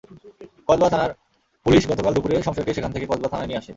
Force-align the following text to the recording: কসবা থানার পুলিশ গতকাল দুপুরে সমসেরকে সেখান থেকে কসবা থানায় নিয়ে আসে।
কসবা 0.69 0.87
থানার 0.89 1.11
পুলিশ 1.65 1.83
গতকাল 1.91 2.11
দুপুরে 2.15 2.35
সমসেরকে 2.41 2.75
সেখান 2.77 2.91
থেকে 2.93 3.05
কসবা 3.07 3.27
থানায় 3.31 3.47
নিয়ে 3.47 3.59
আসে। 3.59 3.69